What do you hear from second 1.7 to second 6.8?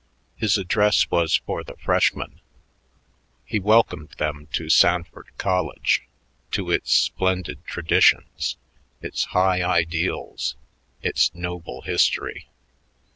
freshmen: he welcomed them to Sanford College, to